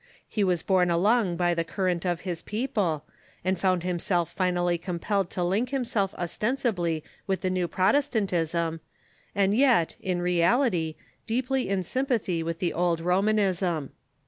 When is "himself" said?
3.83-4.31, 5.69-6.15